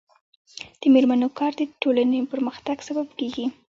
[0.79, 3.45] د میرمنو کار د ټولنې پرمختګ سبب ګرځي.